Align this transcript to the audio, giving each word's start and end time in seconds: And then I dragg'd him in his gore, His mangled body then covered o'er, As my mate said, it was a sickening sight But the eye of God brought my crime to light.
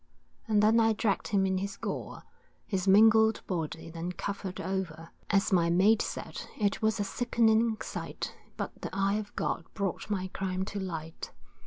And 0.47 0.63
then 0.63 0.79
I 0.79 0.93
dragg'd 0.93 1.27
him 1.27 1.45
in 1.45 1.59
his 1.59 1.77
gore, 1.77 2.23
His 2.65 2.87
mangled 2.87 3.43
body 3.45 3.91
then 3.91 4.13
covered 4.13 4.59
o'er, 4.59 5.11
As 5.29 5.53
my 5.53 5.69
mate 5.69 6.01
said, 6.01 6.41
it 6.57 6.81
was 6.81 6.99
a 6.99 7.03
sickening 7.03 7.77
sight 7.83 8.35
But 8.57 8.71
the 8.81 8.89
eye 8.93 9.19
of 9.19 9.35
God 9.35 9.63
brought 9.75 10.09
my 10.09 10.29
crime 10.33 10.65
to 10.65 10.79
light. 10.79 11.29